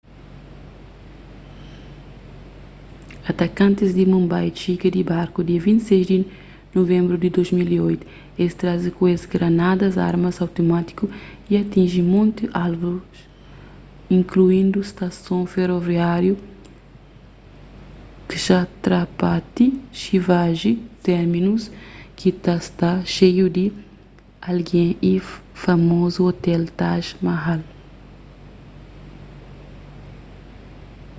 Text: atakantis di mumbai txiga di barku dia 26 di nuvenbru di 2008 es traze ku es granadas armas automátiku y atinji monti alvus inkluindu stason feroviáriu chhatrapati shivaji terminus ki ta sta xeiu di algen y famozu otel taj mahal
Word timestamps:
atakantis 3.31 3.91
di 3.99 4.05
mumbai 4.11 4.49
txiga 4.59 4.87
di 4.95 5.01
barku 5.13 5.39
dia 5.49 5.59
26 5.65 6.03
di 6.11 6.17
nuvenbru 6.75 7.15
di 7.23 7.29
2008 7.35 8.05
es 8.43 8.53
traze 8.61 8.89
ku 8.97 9.01
es 9.13 9.21
granadas 9.33 9.93
armas 10.11 10.35
automátiku 10.45 11.05
y 11.51 11.53
atinji 11.63 12.01
monti 12.13 12.43
alvus 12.65 13.15
inkluindu 14.17 14.79
stason 14.91 15.41
feroviáriu 15.53 16.35
chhatrapati 18.31 19.65
shivaji 20.01 20.71
terminus 21.07 21.63
ki 22.17 22.29
ta 22.43 22.55
sta 22.67 22.91
xeiu 23.15 23.47
di 23.55 23.65
algen 24.51 24.89
y 25.13 25.13
famozu 25.63 26.21
otel 26.31 26.63
taj 26.79 27.03
mahal 27.27 27.61